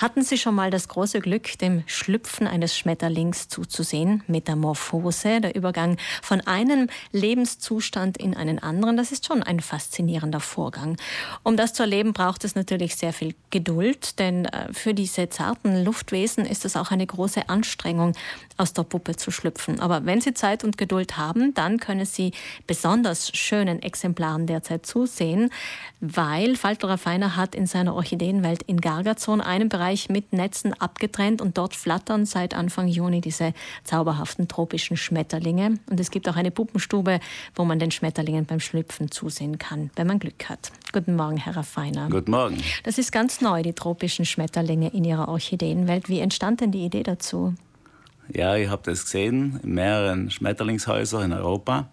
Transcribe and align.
Hatten 0.00 0.22
Sie 0.22 0.38
schon 0.38 0.54
mal 0.54 0.70
das 0.70 0.88
große 0.88 1.20
Glück, 1.20 1.58
dem 1.58 1.82
Schlüpfen 1.84 2.46
eines 2.46 2.74
Schmetterlings 2.74 3.48
zuzusehen? 3.48 4.22
Metamorphose, 4.28 5.42
der 5.42 5.54
Übergang 5.54 5.98
von 6.22 6.40
einem 6.40 6.88
Lebenszustand 7.12 8.16
in 8.16 8.34
einen 8.34 8.58
anderen, 8.60 8.96
das 8.96 9.12
ist 9.12 9.26
schon 9.26 9.42
ein 9.42 9.60
faszinierender 9.60 10.40
Vorgang. 10.40 10.96
Um 11.42 11.58
das 11.58 11.74
zu 11.74 11.82
erleben, 11.82 12.14
braucht 12.14 12.44
es 12.44 12.54
natürlich 12.54 12.96
sehr 12.96 13.12
viel 13.12 13.34
Geduld, 13.50 14.18
denn 14.18 14.46
äh, 14.46 14.72
für 14.72 14.94
diese 14.94 15.28
zarten 15.28 15.84
Luftwesen 15.84 16.46
ist 16.46 16.64
es 16.64 16.76
auch 16.76 16.90
eine 16.90 17.06
große 17.06 17.50
Anstrengung, 17.50 18.14
aus 18.56 18.72
der 18.72 18.84
Puppe 18.84 19.16
zu 19.16 19.30
schlüpfen. 19.30 19.80
Aber 19.80 20.04
wenn 20.06 20.20
Sie 20.20 20.34
Zeit 20.34 20.64
und 20.64 20.78
Geduld 20.78 21.16
haben, 21.16 21.54
dann 21.54 21.78
können 21.78 22.06
Sie 22.06 22.32
besonders 22.66 23.36
schönen 23.36 23.82
Exemplaren 23.82 24.46
derzeit 24.46 24.86
zusehen, 24.86 25.50
weil 26.00 26.56
Falterer 26.56 26.98
Feiner 26.98 27.36
hat 27.36 27.54
in 27.54 27.66
seiner 27.66 27.94
Orchideenwelt 27.94 28.62
in 28.62 28.80
Gargazon 28.80 29.40
einen 29.40 29.68
Bereich 29.68 29.89
mit 30.08 30.32
Netzen 30.32 30.72
abgetrennt 30.74 31.42
und 31.42 31.58
dort 31.58 31.74
flattern 31.74 32.24
seit 32.24 32.54
Anfang 32.54 32.88
Juni 32.88 33.20
diese 33.20 33.52
zauberhaften 33.84 34.48
tropischen 34.48 34.96
Schmetterlinge. 34.96 35.78
Und 35.90 35.98
es 36.00 36.10
gibt 36.10 36.28
auch 36.28 36.36
eine 36.36 36.50
Puppenstube, 36.50 37.20
wo 37.54 37.64
man 37.64 37.78
den 37.78 37.90
Schmetterlingen 37.90 38.46
beim 38.46 38.60
Schlüpfen 38.60 39.10
zusehen 39.10 39.58
kann, 39.58 39.90
wenn 39.96 40.06
man 40.06 40.18
Glück 40.18 40.48
hat. 40.48 40.70
Guten 40.92 41.16
Morgen, 41.16 41.36
Herr 41.36 41.62
Feiner. 41.62 42.08
Guten 42.08 42.30
Morgen. 42.30 42.58
Das 42.84 42.98
ist 42.98 43.10
ganz 43.12 43.40
neu, 43.40 43.62
die 43.62 43.72
tropischen 43.72 44.24
Schmetterlinge 44.24 44.88
in 44.88 45.04
Ihrer 45.04 45.28
Orchideenwelt. 45.28 46.08
Wie 46.08 46.20
entstand 46.20 46.60
denn 46.60 46.72
die 46.72 46.84
Idee 46.84 47.02
dazu? 47.02 47.54
Ja, 48.32 48.54
ich 48.54 48.68
habe 48.68 48.82
das 48.84 49.04
gesehen 49.04 49.58
in 49.64 49.74
mehreren 49.74 50.30
Schmetterlingshäusern 50.30 51.24
in 51.24 51.32
Europa. 51.32 51.88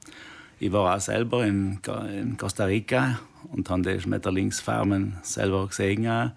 Ich 0.60 0.72
war 0.72 0.96
auch 0.96 1.00
selber 1.00 1.46
in, 1.46 1.80
in 2.16 2.38
Costa 2.38 2.66
Rica 2.66 3.20
und 3.52 3.70
habe 3.70 3.82
die 3.82 4.00
Schmetterlingsfarmen 4.00 5.18
selber 5.24 5.68
gesehen. 5.68 6.08
Auch. 6.08 6.32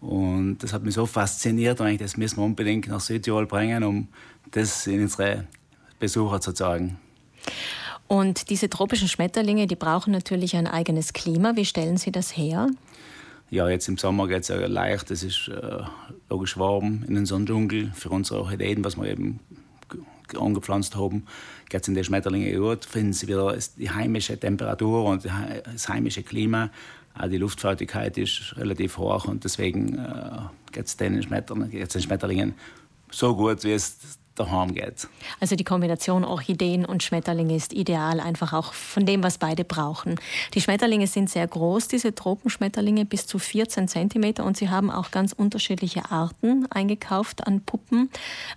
Und 0.00 0.58
das 0.58 0.72
hat 0.72 0.82
mich 0.82 0.94
so 0.94 1.06
fasziniert, 1.06 1.80
und 1.80 2.00
das 2.00 2.16
müssen 2.16 2.38
wir 2.38 2.44
unbedingt 2.44 2.88
nach 2.88 3.00
Südtirol 3.00 3.46
bringen, 3.46 3.82
um 3.84 4.08
das 4.50 4.86
in 4.86 5.02
unsere 5.02 5.46
Besucher 5.98 6.40
zu 6.40 6.52
zeigen. 6.52 6.98
Und 8.08 8.50
diese 8.50 8.70
tropischen 8.70 9.08
Schmetterlinge, 9.08 9.66
die 9.66 9.74
brauchen 9.74 10.12
natürlich 10.12 10.54
ein 10.56 10.66
eigenes 10.66 11.12
Klima. 11.12 11.56
Wie 11.56 11.64
stellen 11.64 11.96
Sie 11.96 12.12
das 12.12 12.36
her? 12.36 12.68
Ja, 13.50 13.68
jetzt 13.68 13.88
im 13.88 13.98
Sommer 13.98 14.28
geht 14.28 14.42
es 14.42 14.48
ja 14.48 14.56
leicht. 14.66 15.10
Es 15.10 15.22
ist 15.22 15.48
äh, 15.48 15.82
logisch 16.28 16.58
warm 16.58 17.04
in 17.08 17.14
den 17.14 17.26
Sonnendschungel 17.26 17.92
für 17.94 18.10
unsere 18.10 18.40
Orchideen, 18.40 18.84
was 18.84 18.96
wir 18.96 19.08
eben 19.08 19.40
angepflanzt 20.34 20.96
haben, 20.96 21.24
geht 21.68 21.82
es 21.82 21.88
in 21.88 21.94
den 21.94 22.04
Schmetterlingen 22.04 22.60
gut, 22.60 22.84
finden 22.84 23.12
sie 23.12 23.28
wieder 23.28 23.56
die 23.76 23.90
heimische 23.90 24.38
Temperatur 24.38 25.04
und 25.04 25.24
das 25.24 25.88
heimische 25.88 26.22
Klima. 26.22 26.70
Auch 27.18 27.28
die 27.28 27.38
Luftfeuchtigkeit 27.38 28.18
ist 28.18 28.56
relativ 28.56 28.98
hoch 28.98 29.26
und 29.26 29.44
deswegen 29.44 29.98
äh, 29.98 30.72
geht 30.72 30.86
es 30.86 30.96
den, 30.96 31.22
Schmetterlingen 31.22 32.54
so 33.10 33.34
gut, 33.34 33.64
wie 33.64 33.72
es 33.72 34.18
daheim 34.36 34.74
geht. 34.74 35.08
Also 35.40 35.56
die 35.56 35.64
Kombination 35.64 36.24
Orchideen 36.24 36.84
und 36.84 37.02
Schmetterlinge 37.02 37.56
ist 37.56 37.72
ideal, 37.72 38.20
einfach 38.20 38.52
auch 38.52 38.72
von 38.72 39.06
dem, 39.06 39.22
was 39.22 39.38
beide 39.38 39.64
brauchen. 39.64 40.16
Die 40.54 40.60
Schmetterlinge 40.60 41.06
sind 41.06 41.30
sehr 41.30 41.46
groß, 41.46 41.88
diese 41.88 42.14
Tropenschmetterlinge 42.14 43.04
bis 43.04 43.26
zu 43.26 43.38
14 43.38 43.88
cm 43.88 44.44
und 44.44 44.56
sie 44.56 44.70
haben 44.70 44.90
auch 44.90 45.10
ganz 45.10 45.32
unterschiedliche 45.32 46.10
Arten 46.10 46.66
eingekauft 46.70 47.46
an 47.46 47.62
Puppen. 47.62 48.10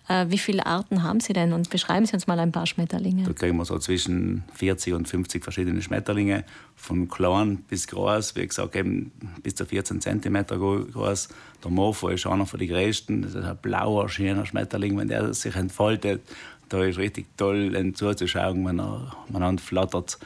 Äh, 0.07 0.27
wie 0.29 0.37
viele 0.37 0.65
Arten 0.65 1.03
haben 1.03 1.19
Sie 1.19 1.33
denn 1.33 1.53
und 1.53 1.69
beschreiben 1.69 2.05
Sie 2.05 2.13
uns 2.13 2.27
mal 2.27 2.39
ein 2.39 2.51
paar 2.51 2.65
Schmetterlinge. 2.65 3.23
Da 3.23 3.33
kriegen 3.33 3.57
wir 3.57 3.65
so 3.65 3.79
zwischen 3.79 4.43
40 4.53 4.93
und 4.93 5.07
50 5.07 5.43
verschiedene 5.43 5.81
Schmetterlinge, 5.81 6.43
von 6.79 7.09
klein 7.09 7.57
bis 7.67 7.87
groß, 7.87 8.35
wie 8.35 8.47
gesagt 8.47 8.75
eben 8.75 9.11
bis 9.43 9.55
zu 9.55 9.65
14 9.65 9.99
cm 9.99 10.45
groß. 10.47 11.27
Der 11.61 11.71
Morpho 11.71 12.07
ist 12.07 12.25
einer 12.25 12.45
von 12.45 12.57
den 12.57 12.69
größten, 12.69 13.21
das 13.21 13.35
ist 13.35 13.43
ein 13.43 13.57
blauer, 13.57 14.07
schöner 14.07 14.45
Schmetterling, 14.45 14.97
wenn 14.97 15.09
der 15.09 15.33
sich 15.33 15.55
entfaltet. 15.69 16.21
Da 16.69 16.83
ist 16.83 16.97
richtig 16.97 17.25
toll 17.37 17.93
zuzuschauen, 17.93 18.65
wenn 18.65 18.79
er 18.79 19.11
miteinander 19.27 19.61
flattert. 19.61 20.19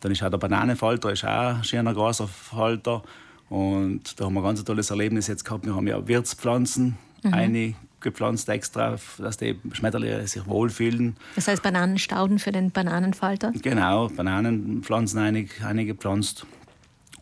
Dann 0.00 0.12
ist 0.12 0.22
auch 0.22 0.30
der 0.30 0.38
Bananenfalter, 0.38 1.12
ist 1.12 1.24
auch 1.24 1.56
ein 1.56 1.64
schöner 1.64 1.92
großer 1.92 2.26
Falter. 2.26 3.02
Und 3.50 4.18
da 4.18 4.24
haben 4.24 4.34
wir 4.34 4.40
ein 4.40 4.44
ganz 4.44 4.64
tolles 4.64 4.90
Erlebnis 4.90 5.26
jetzt 5.26 5.44
gehabt. 5.44 5.66
Wir 5.66 5.74
haben 5.74 5.86
ja 5.86 6.06
Wirtspflanzen 6.06 6.96
mhm. 7.22 7.34
eingepflanzt 7.34 8.48
extra, 8.48 8.96
dass 9.18 9.36
die 9.36 9.58
Schmetterlinge 9.72 10.26
sich 10.26 10.46
wohlfühlen. 10.46 11.16
Das 11.34 11.48
heißt 11.48 11.62
Bananenstauden 11.62 12.38
für 12.38 12.52
den 12.52 12.70
Bananenfalter? 12.70 13.52
Genau, 13.60 14.08
Bananenpflanzen 14.08 15.18
eingepflanzt. 15.18 16.46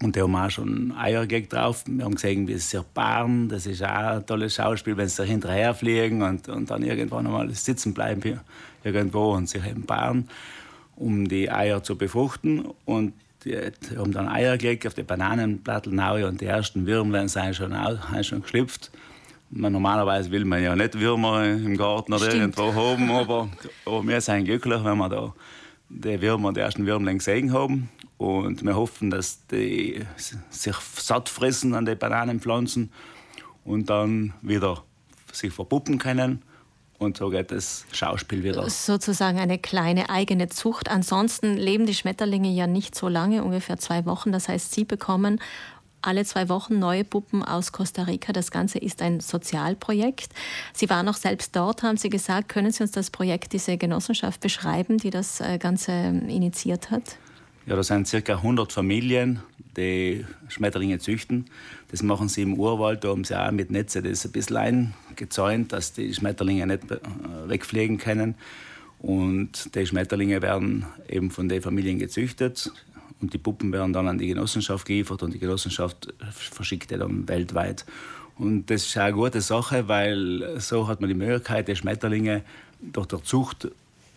Und 0.02 0.14
die 0.14 0.22
haben 0.22 0.36
auch 0.36 0.50
schon 0.50 0.92
Eier 0.96 1.26
drauf. 1.26 1.84
Wir 1.86 2.04
haben 2.04 2.14
gesehen, 2.14 2.46
wie 2.46 2.54
sie 2.54 2.76
sich 2.76 2.94
paaren. 2.94 3.48
Das 3.48 3.66
ist 3.66 3.82
auch 3.82 3.88
ein 3.88 4.26
tolles 4.26 4.54
Schauspiel, 4.54 4.96
wenn 4.96 5.08
sie 5.08 5.24
hinterher 5.24 5.74
fliegen 5.74 6.22
und, 6.22 6.48
und 6.48 6.70
dann 6.70 6.82
irgendwann 6.82 7.26
einmal 7.26 7.50
sitzen 7.50 7.94
bleiben 7.94 8.22
hier 8.22 8.40
irgendwo 8.84 9.32
und 9.34 9.48
sich 9.48 9.66
eben 9.66 9.84
paaren, 9.84 10.28
um 10.94 11.28
die 11.28 11.50
Eier 11.50 11.82
zu 11.82 11.96
befruchten. 11.98 12.64
Und 12.84 13.14
die, 13.44 13.56
die 13.90 13.98
haben 13.98 14.12
dann 14.12 14.28
Eier 14.28 14.56
gelegt 14.56 14.86
auf 14.86 14.94
die 14.94 15.02
Bananenblattel 15.02 15.92
und 16.24 16.40
die 16.40 16.46
ersten 16.46 16.86
Würmlein 16.86 17.28
sind 17.28 17.56
schon, 17.56 17.74
sind 18.12 18.26
schon 18.26 18.42
geschlüpft. 18.42 18.90
Man, 19.50 19.72
normalerweise 19.72 20.30
will 20.30 20.44
man 20.44 20.62
ja 20.62 20.76
nicht 20.76 20.98
Würmer 20.98 21.44
im 21.44 21.76
Garten 21.76 22.12
oder 22.12 22.26
Stimmt. 22.26 22.58
irgendwo 22.58 22.74
haben, 22.74 23.10
aber, 23.10 23.48
aber 23.86 24.06
wir 24.06 24.20
sind 24.20 24.44
glücklich, 24.44 24.84
wenn 24.84 24.98
wir 24.98 25.08
da 25.08 25.32
die 25.88 26.20
Würmer, 26.20 26.52
die 26.52 26.60
ersten 26.60 26.86
Würmlein 26.86 27.18
gesehen 27.18 27.52
haben. 27.52 27.88
Und 28.16 28.64
wir 28.64 28.74
hoffen, 28.74 29.10
dass 29.10 29.46
die 29.46 30.04
sich 30.50 30.76
satt 30.96 31.28
fressen 31.28 31.74
an 31.74 31.84
den 31.84 31.98
Bananenpflanzen 31.98 32.92
und 33.64 33.88
dann 33.90 34.34
wieder 34.42 34.82
sich 35.32 35.52
verpuppen 35.52 35.98
können. 35.98 36.42
Und 36.98 37.16
so 37.16 37.30
geht 37.30 37.52
das 37.52 37.84
Schauspiel 37.92 38.42
wieder. 38.42 38.68
Sozusagen 38.68 39.38
eine 39.38 39.58
kleine 39.58 40.10
eigene 40.10 40.48
Zucht. 40.48 40.90
Ansonsten 40.90 41.56
leben 41.56 41.86
die 41.86 41.94
Schmetterlinge 41.94 42.50
ja 42.50 42.66
nicht 42.66 42.96
so 42.96 43.06
lange, 43.06 43.44
ungefähr 43.44 43.78
zwei 43.78 44.04
Wochen. 44.04 44.32
Das 44.32 44.48
heißt, 44.48 44.74
sie 44.74 44.84
bekommen 44.84 45.40
alle 46.08 46.24
zwei 46.24 46.48
Wochen 46.48 46.78
neue 46.78 47.04
Puppen 47.04 47.44
aus 47.44 47.70
Costa 47.70 48.04
Rica. 48.04 48.32
Das 48.32 48.50
Ganze 48.50 48.78
ist 48.78 49.02
ein 49.02 49.20
Sozialprojekt. 49.20 50.30
Sie 50.72 50.88
waren 50.88 51.06
auch 51.06 51.16
selbst 51.16 51.54
dort, 51.54 51.82
haben 51.82 51.98
Sie 51.98 52.08
gesagt. 52.08 52.48
Können 52.48 52.72
Sie 52.72 52.82
uns 52.82 52.92
das 52.92 53.10
Projekt, 53.10 53.52
diese 53.52 53.76
Genossenschaft 53.76 54.40
beschreiben, 54.40 54.96
die 54.96 55.10
das 55.10 55.40
äh, 55.40 55.58
Ganze 55.58 55.92
initiiert 55.92 56.90
hat? 56.90 57.18
Ja, 57.66 57.76
da 57.76 57.82
sind 57.82 58.10
ca. 58.10 58.32
100 58.32 58.72
Familien, 58.72 59.40
die 59.76 60.24
Schmetterlinge 60.48 60.98
züchten. 60.98 61.44
Das 61.90 62.02
machen 62.02 62.30
sie 62.30 62.40
im 62.40 62.54
Urwald, 62.54 63.04
da 63.04 63.08
haben 63.08 63.24
sie 63.24 63.38
auch 63.38 63.50
mit 63.50 63.70
Netze 63.70 64.00
das 64.00 64.24
ein 64.24 64.32
bisschen 64.32 64.94
eingezäunt, 65.10 65.74
dass 65.74 65.92
die 65.92 66.14
Schmetterlinge 66.14 66.66
nicht 66.66 66.90
äh, 66.90 66.98
wegfliegen 67.46 67.98
können. 67.98 68.34
Und 68.98 69.74
die 69.74 69.86
Schmetterlinge 69.86 70.40
werden 70.40 70.86
eben 71.06 71.30
von 71.30 71.50
den 71.50 71.60
Familien 71.60 71.98
gezüchtet 71.98 72.72
und 73.20 73.32
die 73.32 73.38
Puppen 73.38 73.72
werden 73.72 73.92
dann 73.92 74.08
an 74.08 74.18
die 74.18 74.28
Genossenschaft 74.28 74.86
geliefert 74.86 75.22
und 75.22 75.34
die 75.34 75.38
Genossenschaft 75.38 76.12
verschickt 76.30 76.90
die 76.90 76.98
dann 76.98 77.28
weltweit. 77.28 77.84
Und 78.38 78.70
das 78.70 78.86
ist 78.86 78.96
eine 78.96 79.12
gute 79.12 79.40
Sache, 79.40 79.88
weil 79.88 80.60
so 80.60 80.86
hat 80.86 81.00
man 81.00 81.08
die 81.08 81.14
Möglichkeit, 81.14 81.66
die 81.66 81.74
Schmetterlinge 81.74 82.42
durch 82.80 83.06
die 83.06 83.20
Zucht 83.22 83.68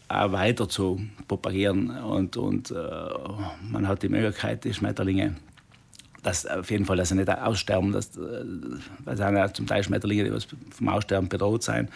auch 0.08 0.32
weiter 0.32 0.70
zu 0.70 1.02
propagieren. 1.28 1.90
Und, 1.90 2.38
und 2.38 2.70
äh, 2.72 2.76
man 3.70 3.88
hat 3.88 4.04
die 4.04 4.10
Möglichkeit, 4.10 4.64
die 4.64 4.74
Schmetterlinge, 4.74 5.36
dass 6.24 6.46
auf 6.46 6.70
jeden 6.70 6.86
Fall, 6.86 6.98
dass 6.98 7.10
sie 7.10 7.16
nicht 7.16 7.30
aussterben, 7.30 7.92
dass, 7.92 8.18
äh, 8.18 8.44
weil 9.06 9.18
sie 9.18 9.24
ja 9.24 9.54
zum 9.54 9.68
Teil 9.68 9.84
Schmetterlinge, 9.84 10.24
die 10.24 10.48
vom 10.70 10.90
Aussterben 10.90 11.30
bedroht 11.30 11.64
sein. 11.64 11.90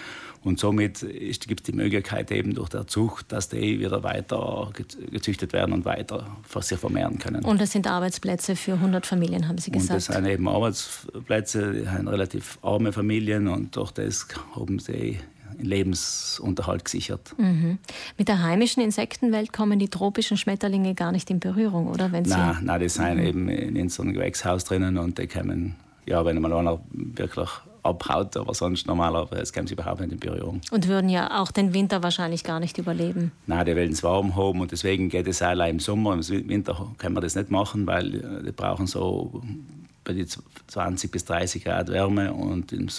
Und 0.43 0.59
somit 0.59 0.99
gibt 0.99 1.61
es 1.61 1.63
die 1.65 1.71
Möglichkeit 1.71 2.31
eben 2.31 2.53
durch 2.53 2.69
der 2.69 2.85
Zucht, 2.85 3.31
dass 3.31 3.49
die 3.49 3.79
wieder 3.79 4.03
weiter 4.03 4.71
gezüchtet 5.11 5.53
werden 5.53 5.73
und 5.73 5.85
weiter 5.85 6.27
sich 6.59 6.77
vermehren 6.77 7.17
können. 7.17 7.43
Und 7.43 7.59
das 7.59 7.71
sind 7.71 7.87
Arbeitsplätze 7.87 8.55
für 8.55 8.73
100 8.73 9.07
Familien, 9.07 9.47
haben 9.47 9.57
Sie 9.57 9.71
gesagt? 9.71 9.89
Und 9.89 9.95
das 9.95 10.05
sind 10.05 10.25
eben 10.27 10.47
Arbeitsplätze, 10.47 11.73
die 11.73 11.89
haben 11.89 12.07
relativ 12.07 12.59
arme 12.61 12.93
Familien 12.93 13.47
und 13.47 13.75
durch 13.75 13.91
das 13.91 14.27
haben 14.55 14.77
sie 14.77 15.19
Lebensunterhalt 15.59 16.85
gesichert. 16.85 17.33
Mhm. 17.37 17.79
Mit 18.17 18.27
der 18.27 18.41
heimischen 18.43 18.83
Insektenwelt 18.83 19.53
kommen 19.53 19.79
die 19.79 19.89
tropischen 19.89 20.37
Schmetterlinge 20.37 20.95
gar 20.95 21.11
nicht 21.11 21.29
in 21.29 21.39
Berührung, 21.39 21.87
oder? 21.87 22.11
Wenn 22.11 22.23
nein, 22.23 22.57
nein, 22.63 22.79
die 22.79 22.89
sind 22.89 23.15
mhm. 23.15 23.25
eben 23.25 23.49
in 23.49 23.89
so 23.89 24.03
einem 24.03 24.13
Gewächshaus 24.13 24.63
drinnen 24.65 24.97
und 24.97 25.17
die 25.17 25.27
kommen, 25.27 25.75
ja, 26.05 26.23
wenn 26.25 26.41
mal 26.41 26.53
einer 26.53 26.79
wirklich 26.91 27.49
abhaut, 27.85 28.35
aber 28.35 28.53
sonst 28.53 28.87
normalerweise 28.87 29.53
kommen 29.53 29.67
sie 29.67 29.75
überhaupt 29.75 30.01
nicht 30.01 30.11
in 30.11 30.19
Berührung. 30.19 30.61
Und 30.71 30.87
würden 30.87 31.09
ja 31.09 31.41
auch 31.41 31.51
den 31.51 31.73
Winter 31.73 32.01
wahrscheinlich 32.01 32.43
gar 32.43 32.59
nicht 32.59 32.77
überleben. 32.77 33.31
Nein, 33.45 33.65
die 33.65 33.75
wollen 33.75 33.91
es 33.91 34.03
warm 34.03 34.35
haben 34.35 34.59
und 34.59 34.71
deswegen 34.71 35.09
geht 35.09 35.27
es 35.27 35.41
auch 35.41 35.53
im 35.67 35.79
Sommer. 35.79 36.13
Im 36.13 36.49
Winter 36.49 36.91
können 36.97 37.15
wir 37.15 37.21
das 37.21 37.35
nicht 37.35 37.51
machen, 37.51 37.85
weil 37.85 38.15
äh, 38.15 38.43
die 38.43 38.51
brauchen 38.51 38.87
so 38.87 39.41
bei 40.03 40.13
die 40.13 40.25
20 40.67 41.11
bis 41.11 41.25
30 41.25 41.63
Grad 41.63 41.89
Wärme 41.89 42.33
und 42.33 42.71
im 42.73 42.89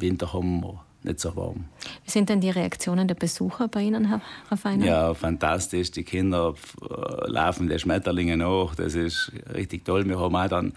Winter 0.00 0.32
haben 0.32 0.60
wir 0.62 0.80
nicht 1.04 1.20
so 1.20 1.34
warm. 1.36 1.64
Wie 2.04 2.10
sind 2.10 2.28
denn 2.28 2.40
die 2.40 2.50
Reaktionen 2.50 3.08
der 3.08 3.14
Besucher 3.14 3.68
bei 3.68 3.82
Ihnen, 3.82 4.08
Herr 4.08 4.56
Feiner? 4.56 4.84
Ja, 4.84 5.14
fantastisch. 5.14 5.90
Die 5.90 6.04
Kinder 6.04 6.54
äh, 6.80 7.30
laufen 7.30 7.68
den 7.68 7.78
Schmetterlingen 7.78 8.38
nach. 8.40 8.74
Das 8.74 8.94
ist 8.94 9.32
richtig 9.54 9.84
toll. 9.84 10.06
Wir 10.06 10.18
haben 10.18 10.36
auch 10.36 10.48
dann 10.48 10.72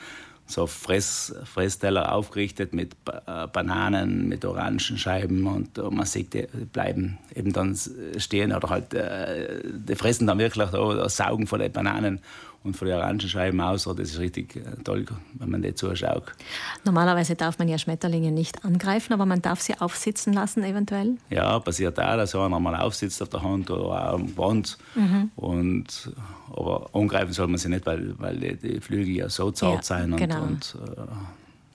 so 0.48 0.68
Fress, 0.68 1.34
Fressteller 1.44 2.14
aufgerichtet 2.14 2.74
mit 2.74 3.04
ba 3.04 3.48
Bananen, 3.48 4.28
mit 4.28 4.46
Orangenscheiben 4.46 5.48
und, 5.48 5.80
und 5.80 5.96
man 5.96 6.06
sieht, 6.06 6.34
die 6.34 6.48
bleiben 6.72 7.18
eben 7.34 7.52
dann 7.52 7.76
stehen 8.18 8.54
oder 8.54 8.70
halt, 8.70 8.94
äh, 8.94 9.62
die 9.66 9.96
fressen 9.96 10.28
dann 10.28 10.38
wirklich 10.38 10.70
da, 10.70 11.10
saugen 11.10 11.48
von 11.48 11.60
den 11.60 11.72
Bananen 11.72 12.20
und 12.66 12.76
von 12.76 12.88
den 12.88 12.98
Orangenscheiben 12.98 13.62
aus. 13.62 13.84
Das 13.84 13.98
ist 14.00 14.20
richtig 14.20 14.56
äh, 14.56 14.84
toll, 14.84 15.06
wenn 15.36 15.50
man 15.50 15.62
die 15.62 15.74
zuschaut. 15.74 16.24
Normalerweise 16.84 17.36
darf 17.36 17.60
man 17.60 17.68
ja 17.68 17.78
Schmetterlinge 17.78 18.32
nicht 18.32 18.66
angreifen, 18.66 19.14
aber 19.14 19.26
man 19.26 19.42
darf 19.42 19.62
sie 19.62 19.80
aufsitzen 19.80 20.34
lassen 20.34 20.64
eventuell? 20.64 21.16
Ja, 21.30 21.60
passiert 21.60 22.00
auch, 22.00 22.18
dass 22.18 22.36
einer 22.36 22.60
mal 22.60 22.76
aufsitzt 22.76 23.22
auf 23.22 23.30
der 23.30 23.44
Hand 23.44 23.70
oder 23.70 23.84
auch 23.84 24.14
am 24.16 24.34
Band. 24.34 24.78
Mhm. 24.96 25.30
Und, 25.36 26.12
aber 26.52 26.90
angreifen 26.94 27.34
soll 27.34 27.48
man 27.48 27.58
sie 27.58 27.70
nicht, 27.70 27.86
weil, 27.86 28.16
weil 28.20 28.38
die, 28.38 28.82
Flügel 28.82 29.16
ja 29.16 29.30
so 29.30 29.52
zart 29.52 29.88
ja, 29.88 30.00
sind. 30.00 30.18
Genau. 30.18 30.42
Und, 30.42 30.76
äh, 30.98 31.02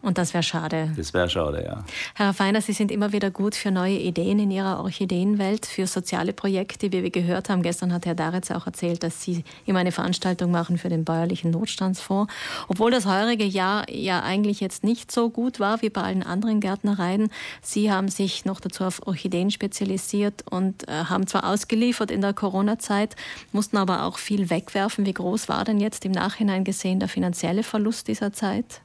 und 0.02 0.16
das 0.16 0.32
wäre 0.32 0.42
schade. 0.42 0.92
Das 0.96 1.12
wäre 1.12 1.28
schade, 1.28 1.62
ja. 1.64 1.84
Herr 2.14 2.32
Feiner, 2.32 2.62
Sie 2.62 2.72
sind 2.72 2.90
immer 2.90 3.12
wieder 3.12 3.30
gut 3.30 3.54
für 3.54 3.70
neue 3.70 3.98
Ideen 3.98 4.38
in 4.38 4.50
Ihrer 4.50 4.80
Orchideenwelt, 4.80 5.66
für 5.66 5.86
soziale 5.86 6.32
Projekte, 6.32 6.90
wie 6.90 7.02
wir 7.02 7.10
gehört 7.10 7.50
haben. 7.50 7.62
Gestern 7.62 7.92
hat 7.92 8.06
Herr 8.06 8.14
Daretz 8.14 8.50
auch 8.50 8.66
erzählt, 8.66 9.02
dass 9.02 9.22
Sie 9.22 9.44
immer 9.66 9.80
eine 9.80 9.92
Veranstaltung 9.92 10.50
machen 10.50 10.78
für 10.78 10.88
den 10.88 11.04
bäuerlichen 11.04 11.50
Notstandsfonds. 11.50 12.32
Obwohl 12.68 12.90
das 12.90 13.04
heurige 13.04 13.44
Jahr 13.44 13.90
ja 13.90 14.22
eigentlich 14.22 14.60
jetzt 14.60 14.84
nicht 14.84 15.12
so 15.12 15.28
gut 15.28 15.60
war 15.60 15.82
wie 15.82 15.90
bei 15.90 16.02
allen 16.02 16.22
anderen 16.22 16.60
Gärtnereien. 16.60 17.30
Sie 17.60 17.92
haben 17.92 18.08
sich 18.08 18.46
noch 18.46 18.60
dazu 18.60 18.84
auf 18.84 19.06
Orchideen 19.06 19.50
spezialisiert 19.50 20.44
und 20.50 20.88
äh, 20.88 21.04
haben 21.04 21.26
zwar 21.26 21.44
ausgeliefert 21.44 22.10
in 22.10 22.22
der 22.22 22.32
Corona-Zeit, 22.32 23.16
mussten 23.52 23.76
aber 23.76 24.04
auch 24.04 24.16
viel 24.16 24.48
wegwerfen. 24.48 25.04
Wie 25.04 25.12
groß 25.12 25.48
war 25.50 25.64
denn 25.64 25.78
jetzt 25.78 26.06
im 26.06 26.12
Nachhinein 26.12 26.64
gesehen 26.64 27.00
der 27.00 27.08
finanzielle 27.08 27.62
Verlust 27.62 28.08
dieser 28.08 28.32
Zeit? 28.32 28.80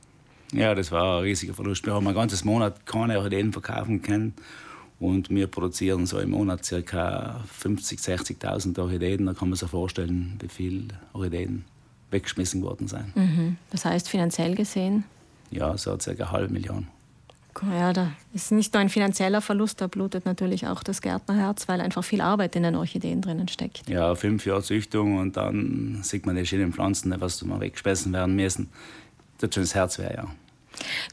Ja, 0.54 0.76
das 0.76 0.92
war 0.92 1.18
ein 1.18 1.24
riesiger 1.24 1.54
Verlust. 1.54 1.86
Wir 1.86 1.94
haben 1.94 2.08
ein 2.08 2.14
ganzes 2.14 2.44
Monat 2.44 2.86
keine 2.86 3.18
Orchideen 3.18 3.52
verkaufen 3.52 4.02
können. 4.02 4.34
Und 5.00 5.30
wir 5.30 5.48
produzieren 5.48 6.06
so 6.06 6.20
im 6.20 6.32
Monat 6.32 6.62
ca. 6.64 7.44
50.000, 7.62 8.40
60.000 8.40 8.80
Orchideen. 8.80 9.26
Da 9.26 9.34
kann 9.34 9.50
man 9.50 9.58
sich 9.58 9.70
vorstellen, 9.70 10.38
wie 10.40 10.48
viele 10.48 10.88
Orchideen 11.14 11.66
weggeschmissen 12.12 12.62
worden 12.62 12.88
sind. 12.88 13.16
Mhm. 13.16 13.58
Das 13.72 13.84
heißt, 13.84 14.08
finanziell 14.08 14.56
gesehen? 14.56 15.04
Ja, 15.52 15.78
so 15.78 15.98
ca. 15.98 16.12
eine 16.12 16.32
halbe 16.32 16.54
Million. 16.54 16.88
Ja, 17.72 17.94
da 17.94 18.12
ist 18.34 18.52
nicht 18.52 18.74
nur 18.74 18.82
ein 18.82 18.90
finanzieller 18.90 19.40
Verlust, 19.40 19.80
da 19.80 19.88
blutet 19.88 20.26
natürlich 20.26 20.68
auch 20.68 20.84
das 20.84 21.02
Gärtnerherz, 21.02 21.70
weil 21.70 21.80
einfach 21.80 22.04
viel 22.04 22.20
Arbeit 22.20 22.56
in 22.58 22.64
den 22.64 22.76
Orchideen 22.76 23.22
drinnen 23.22 23.48
steckt. 23.48 23.88
Ja, 23.88 24.14
fünf 24.16 24.46
Jahre 24.46 24.62
Züchtung 24.62 25.18
und 25.18 25.38
dann 25.38 26.00
sieht 26.04 26.26
man 26.26 26.36
die 26.36 26.46
schönen 26.46 26.74
Pflanzen, 26.74 27.14
was 27.18 27.42
mal 27.46 27.62
weggeschmissen 27.62 28.12
werden 28.12 28.36
müssen 28.36 28.70
das 29.40 29.76
Herz 29.76 30.00
weh, 30.00 30.14
ja. 30.14 30.28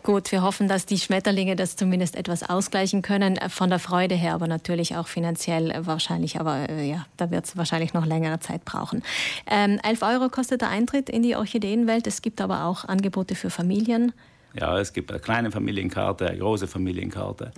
Gut, 0.03 0.33
wir 0.33 0.43
hoffen, 0.43 0.69
dass 0.69 0.87
die 0.87 0.99
Schmetterlinge 0.99 1.57
das 1.57 1.77
zumindest 1.77 2.17
etwas 2.17 2.49
ausgleichen 2.49 3.03
können, 3.03 3.37
äh, 3.37 3.49
von 3.49 3.71
der 3.71 3.79
Freude 3.79 4.15
her, 4.15 4.35
aber 4.35 4.49
natürlich 4.49 4.97
auch 4.97 5.07
finanziell 5.07 5.71
äh, 5.71 5.87
wahrscheinlich, 5.87 6.41
aber 6.41 6.69
äh, 6.69 6.89
ja, 6.89 7.07
da 7.17 7.31
wird 7.31 7.45
es 7.45 7.57
wahrscheinlich 7.57 7.95
noch 7.95 8.07
längere 8.07 8.41
Zeit 8.41 8.65
brauchen. 8.65 9.03
Ähm, 9.51 9.79
11 9.83 10.03
Euro 10.03 10.29
kostet 10.29 10.63
der 10.63 10.71
Eintritt 10.71 11.09
in 11.09 11.23
die 11.23 11.37
Orchideenwelt, 11.37 12.07
es 12.07 12.23
gibt 12.23 12.41
aber 12.41 12.65
auch 12.65 12.85
Angebote 12.85 13.35
für 13.35 13.51
Familien. 13.51 14.13
Ja, 14.55 14.79
es 14.79 14.93
gibt 14.93 15.11
eine 15.11 15.21
kleine 15.21 15.51
Familienkarte, 15.51 16.29
eine 16.29 16.39
große 16.39 16.67
Familienkarte. 16.67 17.53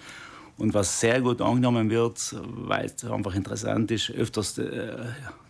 Und 0.57 0.73
was 0.73 1.01
sehr 1.01 1.21
gut 1.21 1.41
angenommen 1.41 1.91
wird, 1.91 2.37
weil 2.43 2.87
es 2.87 3.05
einfach 3.05 3.35
interessant 3.35 3.91
ist, 3.91 4.11
öfters 4.11 4.55
die, 4.55 4.69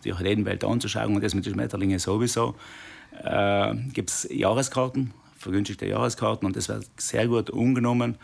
die 0.03 0.11
Orchideenwelt 0.11 0.63
anzuschauen 0.63 1.15
und 1.15 1.23
das 1.23 1.35
mit 1.35 1.45
den 1.45 1.53
Schmetterlingen 1.53 1.99
sowieso, 1.99 2.55
äh, 3.23 3.75
gibt 3.93 4.09
es 4.09 4.27
Jahreskarten, 4.31 5.13
vergünstigte 5.37 5.87
Jahreskarten 5.87 6.45
und 6.45 6.55
das 6.55 6.69
wird 6.69 6.85
sehr 6.97 7.27
gut 7.27 7.49
umgenommen. 7.49 8.17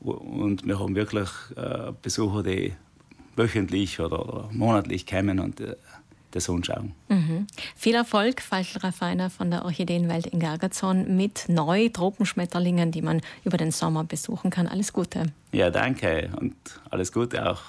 Und 0.00 0.66
wir 0.66 0.78
haben 0.78 0.94
wirklich 0.94 1.28
äh, 1.56 1.92
Besucher, 2.02 2.42
die 2.42 2.72
wöchentlich 3.34 3.98
oder, 4.00 4.28
oder 4.28 4.48
monatlich 4.52 5.06
kommen 5.06 5.40
und 5.40 5.60
äh, 5.60 5.74
das 6.30 6.50
anschauen. 6.50 6.92
Mhm. 7.08 7.46
Viel 7.74 7.94
Erfolg, 7.94 8.42
Faltel 8.42 8.80
Raffiner 8.82 9.30
von 9.30 9.50
der 9.50 9.64
Orchideenwelt 9.64 10.26
in 10.26 10.40
Gargazon 10.40 11.16
mit 11.16 11.48
neu 11.48 11.88
Tropenschmetterlingen, 11.88 12.92
die 12.92 13.02
man 13.02 13.22
über 13.44 13.56
den 13.56 13.70
Sommer 13.70 14.04
besuchen 14.04 14.50
kann. 14.50 14.66
Alles 14.66 14.92
Gute. 14.92 15.32
Ja, 15.52 15.70
danke 15.70 16.30
und 16.38 16.54
alles 16.90 17.12
Gute 17.12 17.50
auch 17.50 17.62